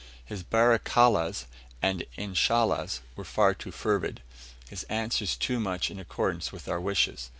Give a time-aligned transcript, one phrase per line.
[0.25, 1.45] His "Barikallahs"
[1.79, 4.23] and "Inshallahs" were far too fervid;
[4.67, 7.29] his answers too much in accordance with our wishes.